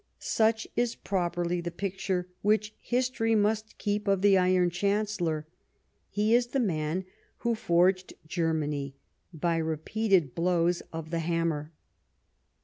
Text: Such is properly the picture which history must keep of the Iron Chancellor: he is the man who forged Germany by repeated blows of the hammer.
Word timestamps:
Such 0.17 0.67
is 0.75 0.95
properly 0.95 1.61
the 1.61 1.69
picture 1.69 2.27
which 2.41 2.73
history 2.81 3.35
must 3.35 3.77
keep 3.77 4.07
of 4.07 4.23
the 4.23 4.35
Iron 4.35 4.71
Chancellor: 4.71 5.45
he 6.09 6.33
is 6.33 6.47
the 6.47 6.59
man 6.59 7.05
who 7.45 7.53
forged 7.53 8.15
Germany 8.25 8.95
by 9.31 9.57
repeated 9.57 10.33
blows 10.33 10.81
of 10.91 11.11
the 11.11 11.19
hammer. 11.19 11.71